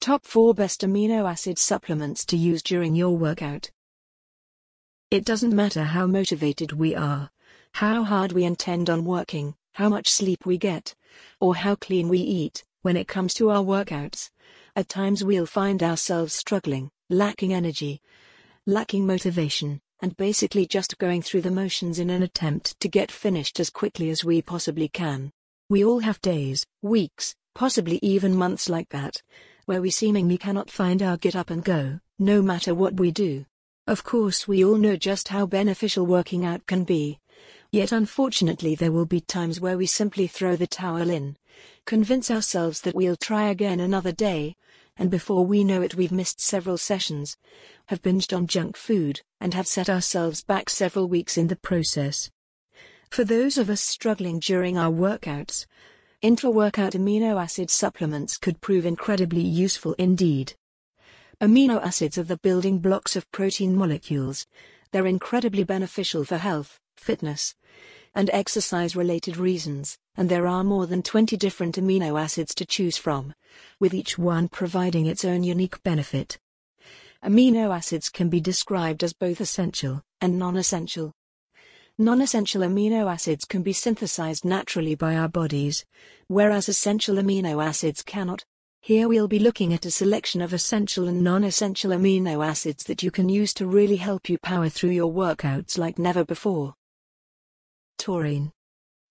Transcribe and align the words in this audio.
Top 0.00 0.24
4 0.24 0.54
Best 0.54 0.82
Amino 0.82 1.28
Acid 1.28 1.58
Supplements 1.58 2.24
to 2.26 2.36
Use 2.36 2.62
During 2.62 2.94
Your 2.94 3.16
Workout. 3.16 3.70
It 5.10 5.24
doesn't 5.24 5.52
matter 5.54 5.82
how 5.82 6.06
motivated 6.06 6.72
we 6.72 6.94
are, 6.94 7.30
how 7.72 8.04
hard 8.04 8.30
we 8.30 8.44
intend 8.44 8.88
on 8.88 9.04
working, 9.04 9.56
how 9.74 9.88
much 9.88 10.08
sleep 10.08 10.46
we 10.46 10.58
get, 10.58 10.94
or 11.40 11.56
how 11.56 11.74
clean 11.74 12.08
we 12.08 12.18
eat, 12.18 12.62
when 12.82 12.96
it 12.96 13.08
comes 13.08 13.34
to 13.34 13.50
our 13.50 13.64
workouts. 13.64 14.30
At 14.76 14.88
times 14.88 15.24
we'll 15.24 15.46
find 15.46 15.82
ourselves 15.82 16.34
struggling, 16.34 16.90
lacking 17.10 17.52
energy, 17.52 18.00
lacking 18.64 19.06
motivation, 19.06 19.80
and 20.00 20.16
basically 20.16 20.66
just 20.66 20.98
going 20.98 21.22
through 21.22 21.42
the 21.42 21.50
motions 21.50 21.98
in 21.98 22.10
an 22.10 22.22
attempt 22.22 22.78
to 22.78 22.88
get 22.88 23.10
finished 23.10 23.58
as 23.58 23.70
quickly 23.70 24.10
as 24.10 24.22
we 24.22 24.40
possibly 24.40 24.88
can. 24.88 25.32
We 25.68 25.84
all 25.84 25.98
have 26.00 26.20
days, 26.20 26.64
weeks, 26.82 27.34
possibly 27.56 27.98
even 28.02 28.36
months 28.36 28.68
like 28.68 28.90
that, 28.90 29.20
where 29.66 29.82
we 29.82 29.90
seemingly 29.90 30.38
cannot 30.38 30.70
find 30.70 31.02
our 31.02 31.16
get 31.16 31.36
up 31.36 31.50
and 31.50 31.64
go, 31.64 32.00
no 32.18 32.40
matter 32.40 32.74
what 32.74 32.94
we 32.94 33.10
do. 33.10 33.44
Of 33.86 34.02
course, 34.02 34.48
we 34.48 34.64
all 34.64 34.76
know 34.76 34.96
just 34.96 35.28
how 35.28 35.46
beneficial 35.46 36.06
working 36.06 36.44
out 36.44 36.66
can 36.66 36.84
be. 36.84 37.20
Yet 37.70 37.92
unfortunately, 37.92 38.74
there 38.74 38.92
will 38.92 39.06
be 39.06 39.20
times 39.20 39.60
where 39.60 39.76
we 39.76 39.86
simply 39.86 40.26
throw 40.26 40.56
the 40.56 40.66
towel 40.66 41.10
in, 41.10 41.36
convince 41.84 42.30
ourselves 42.30 42.80
that 42.80 42.94
we'll 42.94 43.16
try 43.16 43.48
again 43.48 43.80
another 43.80 44.12
day, 44.12 44.56
and 44.96 45.10
before 45.10 45.44
we 45.44 45.62
know 45.62 45.82
it, 45.82 45.94
we've 45.94 46.12
missed 46.12 46.40
several 46.40 46.78
sessions, 46.78 47.36
have 47.86 48.02
binged 48.02 48.34
on 48.34 48.46
junk 48.46 48.76
food, 48.76 49.20
and 49.40 49.52
have 49.52 49.66
set 49.66 49.90
ourselves 49.90 50.42
back 50.42 50.70
several 50.70 51.06
weeks 51.06 51.36
in 51.36 51.48
the 51.48 51.56
process. 51.56 52.30
For 53.10 53.24
those 53.24 53.58
of 53.58 53.68
us 53.68 53.80
struggling 53.80 54.38
during 54.38 54.78
our 54.78 54.90
workouts, 54.90 55.66
intra-workout 56.22 56.92
amino 56.92 57.40
acid 57.42 57.70
supplements 57.70 58.36
could 58.36 58.60
prove 58.60 58.86
incredibly 58.86 59.42
useful 59.42 59.94
indeed. 59.98 60.54
Amino 61.40 61.82
acids 61.82 62.16
are 62.16 62.22
the 62.22 62.38
building 62.38 62.78
blocks 62.78 63.16
of 63.16 63.30
protein 63.30 63.76
molecules. 63.76 64.46
They're 64.92 65.06
incredibly 65.06 65.64
beneficial 65.64 66.24
for 66.24 66.38
health, 66.38 66.80
fitness, 66.96 67.54
and 68.14 68.30
exercise-related 68.32 69.36
reasons, 69.36 69.98
and 70.16 70.30
there 70.30 70.46
are 70.46 70.64
more 70.64 70.86
than 70.86 71.02
20 71.02 71.36
different 71.36 71.76
amino 71.76 72.18
acids 72.18 72.54
to 72.54 72.64
choose 72.64 72.96
from, 72.96 73.34
with 73.78 73.92
each 73.92 74.16
one 74.16 74.48
providing 74.48 75.04
its 75.04 75.24
own 75.24 75.42
unique 75.42 75.82
benefit. 75.82 76.38
Amino 77.22 77.74
acids 77.74 78.08
can 78.08 78.30
be 78.30 78.40
described 78.40 79.04
as 79.04 79.12
both 79.12 79.40
essential 79.40 80.02
and 80.20 80.38
non-essential. 80.38 81.12
Non-essential 81.98 82.60
amino 82.60 83.10
acids 83.10 83.46
can 83.46 83.62
be 83.62 83.72
synthesized 83.72 84.44
naturally 84.44 84.94
by 84.94 85.16
our 85.16 85.28
bodies, 85.28 85.82
whereas 86.26 86.68
essential 86.68 87.16
amino 87.16 87.64
acids 87.64 88.02
cannot. 88.02 88.44
Here 88.82 89.08
we'll 89.08 89.28
be 89.28 89.38
looking 89.38 89.72
at 89.72 89.86
a 89.86 89.90
selection 89.90 90.42
of 90.42 90.52
essential 90.52 91.08
and 91.08 91.24
non-essential 91.24 91.92
amino 91.92 92.46
acids 92.46 92.84
that 92.84 93.02
you 93.02 93.10
can 93.10 93.30
use 93.30 93.54
to 93.54 93.66
really 93.66 93.96
help 93.96 94.28
you 94.28 94.36
power 94.36 94.68
through 94.68 94.90
your 94.90 95.10
workouts 95.10 95.78
like 95.78 95.98
never 95.98 96.22
before. 96.22 96.74
Taurine. 97.96 98.52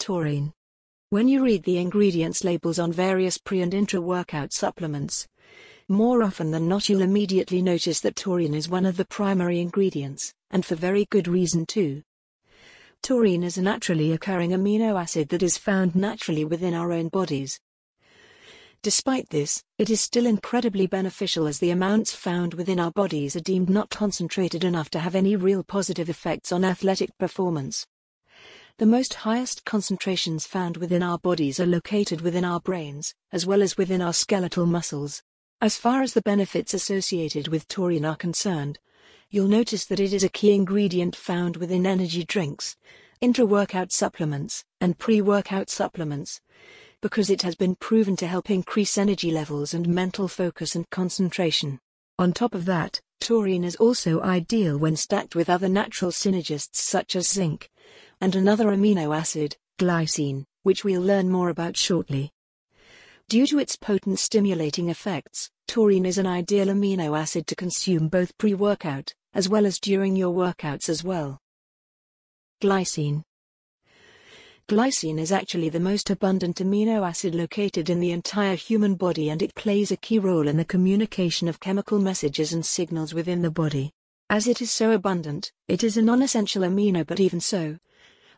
Taurine. 0.00 0.52
When 1.10 1.28
you 1.28 1.44
read 1.44 1.62
the 1.62 1.78
ingredients 1.78 2.42
labels 2.42 2.80
on 2.80 2.90
various 2.90 3.38
pre 3.38 3.60
and 3.62 3.72
intra 3.72 4.00
workout 4.00 4.52
supplements, 4.52 5.28
more 5.88 6.24
often 6.24 6.50
than 6.50 6.66
not 6.66 6.88
you'll 6.88 7.02
immediately 7.02 7.62
notice 7.62 8.00
that 8.00 8.16
taurine 8.16 8.54
is 8.54 8.68
one 8.68 8.86
of 8.86 8.96
the 8.96 9.04
primary 9.04 9.60
ingredients, 9.60 10.34
and 10.50 10.66
for 10.66 10.74
very 10.74 11.04
good 11.10 11.28
reason 11.28 11.64
too. 11.64 12.02
Taurine 13.02 13.42
is 13.42 13.58
a 13.58 13.62
naturally 13.62 14.12
occurring 14.12 14.50
amino 14.52 15.00
acid 15.00 15.30
that 15.30 15.42
is 15.42 15.58
found 15.58 15.96
naturally 15.96 16.44
within 16.44 16.72
our 16.72 16.92
own 16.92 17.08
bodies. 17.08 17.58
Despite 18.80 19.28
this, 19.30 19.64
it 19.76 19.90
is 19.90 20.00
still 20.00 20.24
incredibly 20.24 20.86
beneficial 20.86 21.48
as 21.48 21.58
the 21.58 21.70
amounts 21.70 22.14
found 22.14 22.54
within 22.54 22.78
our 22.78 22.92
bodies 22.92 23.34
are 23.34 23.40
deemed 23.40 23.68
not 23.68 23.90
concentrated 23.90 24.62
enough 24.62 24.88
to 24.90 25.00
have 25.00 25.16
any 25.16 25.34
real 25.34 25.64
positive 25.64 26.08
effects 26.08 26.52
on 26.52 26.64
athletic 26.64 27.10
performance. 27.18 27.88
The 28.78 28.86
most 28.86 29.14
highest 29.14 29.64
concentrations 29.64 30.46
found 30.46 30.76
within 30.76 31.02
our 31.02 31.18
bodies 31.18 31.58
are 31.58 31.66
located 31.66 32.20
within 32.20 32.44
our 32.44 32.60
brains, 32.60 33.16
as 33.32 33.44
well 33.44 33.62
as 33.62 33.76
within 33.76 34.00
our 34.00 34.12
skeletal 34.12 34.64
muscles. 34.64 35.24
As 35.60 35.76
far 35.76 36.02
as 36.02 36.14
the 36.14 36.22
benefits 36.22 36.72
associated 36.72 37.48
with 37.48 37.66
taurine 37.66 38.04
are 38.04 38.16
concerned, 38.16 38.78
you'll 39.32 39.48
notice 39.48 39.86
that 39.86 39.98
it 39.98 40.12
is 40.12 40.22
a 40.22 40.28
key 40.28 40.54
ingredient 40.54 41.16
found 41.16 41.56
within 41.56 41.86
energy 41.86 42.22
drinks, 42.22 42.76
intra-workout 43.22 43.92
supplements, 43.92 44.64
and 44.80 44.98
pre-workout 44.98 45.70
supplements, 45.70 46.40
because 47.00 47.30
it 47.30 47.42
has 47.42 47.54
been 47.54 47.76
proven 47.76 48.16
to 48.16 48.26
help 48.26 48.50
increase 48.50 48.98
energy 48.98 49.30
levels 49.30 49.74
and 49.74 49.86
mental 49.86 50.26
focus 50.26 50.74
and 50.74 50.90
concentration. 50.90 51.78
On 52.18 52.32
top 52.32 52.52
of 52.52 52.64
that, 52.64 53.00
taurine 53.20 53.62
is 53.62 53.76
also 53.76 54.20
ideal 54.22 54.76
when 54.76 54.96
stacked 54.96 55.36
with 55.36 55.48
other 55.48 55.68
natural 55.68 56.10
synergists 56.10 56.74
such 56.74 57.14
as 57.14 57.28
zinc, 57.28 57.70
and 58.20 58.34
another 58.34 58.66
amino 58.66 59.16
acid, 59.16 59.56
glycine, 59.78 60.44
which 60.64 60.82
we'll 60.82 61.00
learn 61.00 61.30
more 61.30 61.48
about 61.48 61.76
shortly. 61.76 62.32
Due 63.28 63.46
to 63.46 63.60
its 63.60 63.76
potent 63.76 64.18
stimulating 64.18 64.88
effects, 64.88 65.48
taurine 65.68 66.06
is 66.06 66.18
an 66.18 66.26
ideal 66.26 66.66
amino 66.66 67.16
acid 67.16 67.46
to 67.46 67.54
consume 67.54 68.08
both 68.08 68.36
pre-workout, 68.36 69.14
as 69.32 69.48
well 69.48 69.64
as 69.64 69.78
during 69.78 70.16
your 70.16 70.34
workouts 70.34 70.88
as 70.88 71.04
well. 71.04 71.38
Glycine 72.62 73.24
Glycine 74.68 75.18
is 75.18 75.32
actually 75.32 75.68
the 75.68 75.80
most 75.80 76.10
abundant 76.10 76.58
amino 76.58 77.04
acid 77.04 77.34
located 77.34 77.90
in 77.90 77.98
the 77.98 78.12
entire 78.12 78.54
human 78.54 78.94
body 78.94 79.30
and 79.30 79.42
it 79.42 79.52
plays 79.56 79.90
a 79.90 79.96
key 79.96 80.20
role 80.20 80.46
in 80.46 80.56
the 80.56 80.64
communication 80.64 81.48
of 81.48 81.58
chemical 81.58 81.98
messages 81.98 82.52
and 82.52 82.64
signals 82.64 83.14
within 83.14 83.42
the 83.42 83.50
body. 83.50 83.90
As 84.30 84.46
it 84.46 84.62
is 84.62 84.70
so 84.70 84.92
abundant, 84.92 85.50
it 85.66 85.82
is 85.82 85.96
a 85.96 86.02
non-essential 86.02 86.62
amino 86.62 87.04
but 87.04 87.18
even 87.18 87.40
so, 87.40 87.76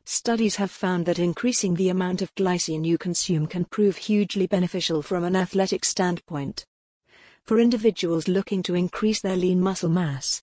studies 0.07 0.57
have 0.57 0.71
found 0.71 1.05
that 1.05 1.19
increasing 1.19 1.75
the 1.75 1.91
amount 1.91 2.23
of 2.23 2.35
glycine 2.35 2.87
you 2.87 2.97
consume 2.97 3.47
can 3.47 3.67
prove 3.67 3.99
hugely 3.99 4.47
beneficial 4.47 5.03
from 5.03 5.25
an 5.25 5.37
athletic 5.37 5.85
standpoint. 5.85 6.65
For 7.43 7.61
individuals 7.61 8.27
looking 8.27 8.63
to 8.63 8.75
increase 8.75 9.21
their 9.21 9.37
lean 9.37 9.61
muscle 9.61 9.91
mass, 9.91 10.41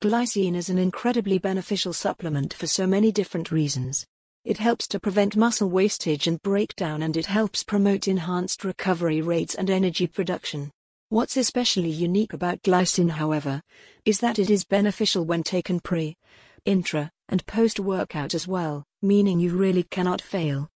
glycine 0.00 0.54
is 0.54 0.70
an 0.70 0.78
incredibly 0.78 1.38
beneficial 1.38 1.92
supplement 1.92 2.54
for 2.54 2.68
so 2.68 2.86
many 2.86 3.10
different 3.10 3.50
reasons. 3.50 4.06
It 4.44 4.58
helps 4.58 4.86
to 4.88 5.00
prevent 5.00 5.34
muscle 5.34 5.68
wastage 5.68 6.28
and 6.28 6.40
breakdown 6.42 7.02
and 7.02 7.16
it 7.16 7.26
helps 7.26 7.64
promote 7.64 8.06
enhanced 8.06 8.62
recovery 8.62 9.20
rates 9.22 9.56
and 9.56 9.68
energy 9.68 10.06
production. 10.06 10.70
What's 11.08 11.36
especially 11.36 11.90
unique 11.90 12.32
about 12.32 12.62
glycine, 12.62 13.10
however, 13.10 13.60
is 14.04 14.20
that 14.20 14.38
it 14.38 14.50
is 14.50 14.64
beneficial 14.64 15.24
when 15.24 15.42
taken 15.42 15.80
pre, 15.80 16.16
intra, 16.64 17.10
and 17.28 17.44
post 17.46 17.80
workout 17.80 18.34
as 18.34 18.46
well, 18.46 18.84
meaning 19.02 19.40
you 19.40 19.56
really 19.56 19.82
cannot 19.82 20.22
fail. 20.22 20.70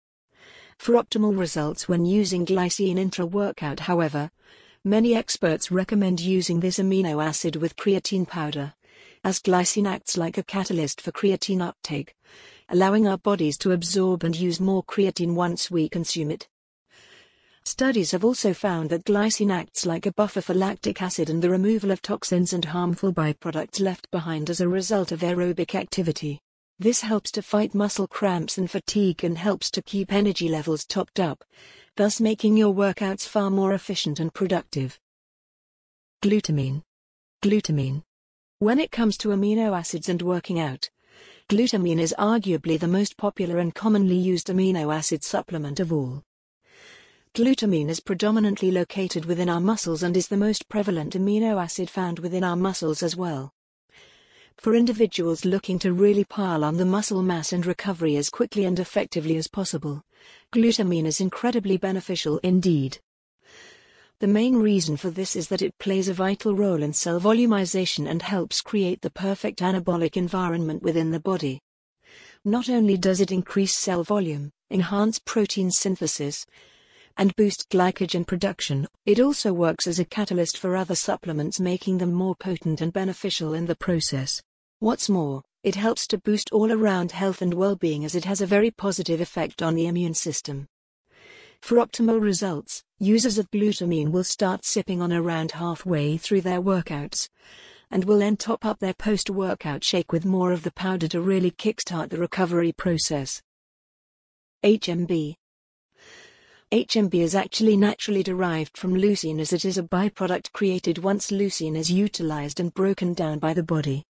For 0.78 0.94
optimal 0.94 1.38
results 1.38 1.90
when 1.90 2.06
using 2.06 2.46
glycine 2.46 2.98
intra 2.98 3.26
workout, 3.26 3.82
however, 3.82 4.32
Many 4.86 5.14
experts 5.14 5.72
recommend 5.72 6.22
using 6.22 6.62
this 6.62 6.80
amino 6.80 7.22
acid 7.22 7.58
with 7.58 7.76
creatine 7.76 8.26
powder, 8.26 8.74
as 9.24 9.40
glycine 9.40 9.88
acts 9.88 10.18
like 10.18 10.38
a 10.38 10.44
catalyst 10.44 11.02
for 11.02 11.12
creatine 11.12 11.62
uptake, 11.62 12.16
allowing 12.70 13.08
our 13.08 13.18
bodies 13.18 13.58
to 13.58 13.72
absorb 13.72 14.24
and 14.24 14.36
use 14.36 14.60
more 14.60 14.84
creatine 14.84 15.36
once 15.36 15.70
we 15.70 15.90
consume 15.90 16.32
it. 16.32 16.48
Studies 17.66 18.12
have 18.12 18.24
also 18.24 18.54
found 18.54 18.90
that 18.90 19.06
glycine 19.06 19.52
acts 19.52 19.86
like 19.86 20.06
a 20.06 20.14
buffer 20.14 20.42
for 20.42 20.54
lactic 20.54 21.02
acid 21.02 21.30
and 21.30 21.42
the 21.42 21.50
removal 21.50 21.92
of 21.92 22.02
toxins 22.02 22.54
and 22.54 22.66
harmful 22.66 23.14
byproducts 23.14 23.80
left 23.80 24.10
behind 24.12 24.50
as 24.50 24.62
a 24.62 24.68
result 24.68 25.12
of 25.12 25.20
aerobic 25.20 25.76
activity. 25.76 26.40
This 26.80 27.02
helps 27.02 27.30
to 27.34 27.42
fight 27.42 27.76
muscle 27.76 28.08
cramps 28.08 28.58
and 28.58 28.72
fatigue 28.72 29.24
and 29.26 29.38
helps 29.38 29.70
to 29.72 29.82
keep 29.82 30.14
energy 30.14 30.48
levels 30.48 30.86
topped 30.86 31.20
up, 31.20 31.44
thus 31.98 32.22
making 32.22 32.56
your 32.56 32.74
workouts 32.74 33.28
far 33.28 33.50
more 33.50 33.74
efficient 33.74 34.20
and 34.20 34.34
productive. 34.34 34.98
Glutamine. 36.24 36.82
Glutamine. 37.44 38.04
When 38.62 38.78
it 38.78 38.92
comes 38.92 39.16
to 39.20 39.30
amino 39.30 39.72
acids 39.72 40.10
and 40.10 40.22
working 40.22 40.60
out, 40.60 40.90
glutamine 41.48 41.98
is 41.98 42.14
arguably 42.20 42.78
the 42.78 42.90
most 42.90 43.16
popular 43.16 43.58
and 43.58 43.74
commonly 43.74 44.18
used 44.18 44.48
amino 44.48 44.94
acid 44.94 45.24
supplement 45.24 45.80
of 45.80 45.94
all. 45.94 46.26
Glutamine 47.34 47.88
is 47.88 48.02
predominantly 48.02 48.70
located 48.70 49.24
within 49.24 49.48
our 49.48 49.62
muscles 49.62 50.04
and 50.04 50.18
is 50.18 50.28
the 50.28 50.36
most 50.36 50.68
prevalent 50.68 51.14
amino 51.14 51.64
acid 51.64 51.90
found 51.90 52.20
within 52.20 52.44
our 52.44 52.58
muscles 52.58 53.02
as 53.02 53.16
well. 53.16 53.54
For 54.58 54.76
individuals 54.76 55.46
looking 55.46 55.80
to 55.80 55.94
really 55.94 56.26
pile 56.26 56.66
on 56.66 56.76
the 56.76 56.84
muscle 56.84 57.22
mass 57.22 57.54
and 57.54 57.66
recovery 57.66 58.18
as 58.18 58.30
quickly 58.30 58.66
and 58.66 58.78
effectively 58.78 59.38
as 59.38 59.48
possible, 59.48 60.04
glutamine 60.52 61.06
is 61.06 61.22
incredibly 61.22 61.78
beneficial 61.78 62.40
indeed. 62.40 63.00
The 64.20 64.28
main 64.28 64.58
reason 64.58 64.98
for 64.98 65.10
this 65.10 65.38
is 65.38 65.48
that 65.48 65.62
it 65.62 65.78
plays 65.78 66.10
a 66.10 66.14
vital 66.14 66.54
role 66.54 66.84
in 66.84 66.92
cell 66.92 67.22
volumization 67.22 68.10
and 68.10 68.22
helps 68.22 68.60
create 68.60 69.02
the 69.02 69.10
perfect 69.10 69.60
anabolic 69.60 70.18
environment 70.18 70.84
within 70.84 71.12
the 71.12 71.22
body. 71.22 71.62
Not 72.44 72.68
only 72.68 72.98
does 72.98 73.22
it 73.22 73.32
increase 73.32 73.74
cell 73.74 74.04
volume, 74.04 74.52
enhance 74.70 75.20
protein 75.20 75.72
synthesis, 75.72 76.46
and 77.16 77.34
boost 77.38 77.70
glycogen 77.70 78.28
production. 78.28 78.90
It 79.06 79.22
also 79.22 79.54
works 79.54 79.88
as 79.88 80.00
a 80.00 80.06
catalyst 80.06 80.58
for 80.58 80.76
other 80.76 80.96
supplements, 80.96 81.62
making 81.62 82.00
them 82.00 82.12
more 82.12 82.36
potent 82.36 82.82
and 82.82 82.92
beneficial 82.92 83.54
in 83.54 83.68
the 83.68 83.76
process. 83.76 84.42
What's 84.80 85.08
more, 85.08 85.44
it 85.64 85.76
helps 85.76 86.08
to 86.08 86.18
boost 86.18 86.50
all 86.52 86.74
around 86.74 87.14
health 87.14 87.42
and 87.42 87.54
well 87.54 87.78
being 87.78 88.04
as 88.04 88.16
it 88.16 88.26
has 88.26 88.42
a 88.42 88.46
very 88.46 88.72
positive 88.72 89.22
effect 89.22 89.62
on 89.62 89.76
the 89.76 89.88
immune 89.88 90.14
system. 90.14 90.68
For 91.62 91.78
optimal 91.78 92.22
results, 92.22 92.84
users 93.00 93.38
of 93.38 93.50
glutamine 93.52 94.12
will 94.12 94.24
start 94.24 94.66
sipping 94.66 95.02
on 95.02 95.12
around 95.12 95.52
halfway 95.52 96.18
through 96.18 96.42
their 96.42 96.62
workouts 96.62 97.30
and 97.92 98.06
will 98.06 98.20
then 98.20 98.38
top 98.38 98.66
up 98.66 98.80
their 98.80 98.94
post 98.94 99.30
workout 99.30 99.84
shake 99.84 100.12
with 100.12 100.26
more 100.26 100.52
of 100.52 100.64
the 100.64 100.72
powder 100.72 101.08
to 101.08 101.22
really 101.22 101.52
kickstart 101.52 102.10
the 102.10 102.18
recovery 102.18 102.72
process. 102.72 103.42
HMB 104.64 105.36
HMB 106.72 107.16
is 107.16 107.34
actually 107.34 107.76
naturally 107.76 108.22
derived 108.22 108.78
from 108.78 108.94
leucine 108.94 109.40
as 109.40 109.54
it 109.54 109.66
is 109.66 109.80
a 109.80 109.84
byproduct 109.84 110.52
created 110.52 111.00
once 111.00 111.32
leucine 111.32 111.76
is 111.76 111.92
utilized 111.92 112.60
and 112.60 112.74
broken 112.74 113.14
down 113.14 113.40
by 113.40 113.56
the 113.56 113.64
body. 113.64 114.04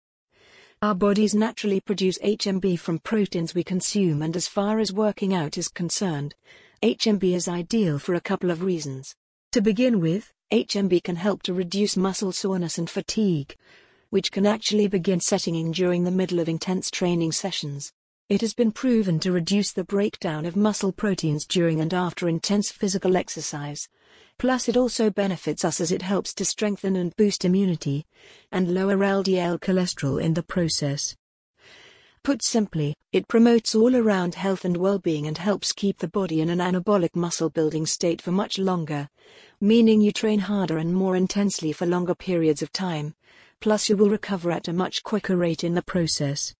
Our 0.81 0.95
bodies 0.95 1.35
naturally 1.35 1.81
produce 1.81 2.19
HMB 2.21 2.79
from 2.79 3.01
proteins 3.01 3.55
we 3.55 3.63
consume 3.63 4.23
and 4.23 4.35
as 4.37 4.49
far 4.49 4.79
as 4.79 4.93
working 4.93 5.35
out 5.35 5.59
is 5.59 5.69
concerned, 5.69 6.35
HMB 6.83 7.35
is 7.35 7.49
ideal 7.49 7.99
for 7.99 8.15
a 8.15 8.21
couple 8.21 8.51
of 8.51 8.63
reasons. 8.63 9.15
To 9.53 9.63
begin 9.63 9.99
with, 9.99 10.31
HMB 10.53 11.05
can 11.05 11.17
help 11.17 11.43
to 11.45 11.55
reduce 11.55 11.97
muscle 11.97 12.33
soreness 12.33 12.77
and 12.77 12.91
fatigue, 12.91 13.57
which 14.11 14.31
can 14.31 14.45
actually 14.45 14.87
begin 14.87 15.21
setting 15.21 15.55
in 15.55 15.73
during 15.73 16.05
the 16.05 16.11
middle 16.11 16.39
of 16.39 16.51
intense 16.51 16.91
training 16.91 17.33
sessions. 17.33 17.93
It 18.29 18.43
has 18.43 18.53
been 18.53 18.73
proven 18.73 19.19
to 19.21 19.33
reduce 19.33 19.73
the 19.73 19.85
breakdown 19.85 20.45
of 20.45 20.55
muscle 20.55 20.93
proteins 20.93 21.47
during 21.47 21.81
and 21.81 21.95
after 21.95 22.29
intense 22.29 22.71
physical 22.71 23.17
exercise. 23.17 23.89
Plus, 24.39 24.69
it 24.69 24.77
also 24.77 25.09
benefits 25.09 25.65
us 25.65 25.81
as 25.81 25.91
it 25.91 26.03
helps 26.03 26.35
to 26.35 26.45
strengthen 26.45 26.95
and 26.95 27.17
boost 27.17 27.47
immunity 27.47 28.05
and 28.53 28.75
lower 28.75 28.99
LDL 28.99 29.59
cholesterol 29.61 30.23
in 30.23 30.35
the 30.35 30.43
process. 30.43 31.17
Put 32.27 32.43
simply, 32.43 32.93
it 33.13 33.29
promotes 33.29 33.73
all 33.73 33.95
around 33.95 34.35
health 34.35 34.65
and 34.65 34.77
well 34.77 34.99
being 34.99 35.29
and 35.29 35.39
helps 35.39 35.71
keep 35.71 35.99
the 35.99 36.09
body 36.09 36.41
in 36.41 36.51
an 36.51 36.59
anabolic 36.59 37.15
muscle 37.15 37.51
building 37.51 37.87
state 37.87 38.21
for 38.21 38.33
much 38.33 38.59
longer, 38.59 39.09
meaning 39.61 40.01
you 40.01 40.11
train 40.11 40.41
harder 40.41 40.77
and 40.77 40.93
more 40.93 41.15
intensely 41.15 41.71
for 41.71 41.87
longer 41.87 42.17
periods 42.17 42.63
of 42.63 42.73
time, 42.73 43.15
plus, 43.61 43.89
you 43.89 43.97
will 43.97 44.11
recover 44.11 44.51
at 44.51 44.67
a 44.67 44.73
much 44.73 45.05
quicker 45.05 45.37
rate 45.37 45.63
in 45.63 45.75
the 45.75 45.83
process. 45.83 46.53